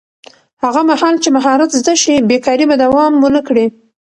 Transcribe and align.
هغه 0.63 0.81
مهال 0.89 1.15
چې 1.23 1.29
مهارت 1.37 1.69
زده 1.79 1.95
شي، 2.01 2.15
بېکاري 2.29 2.65
به 2.69 2.75
دوام 2.83 3.13
ونه 3.17 3.41
کړي. 3.47 3.65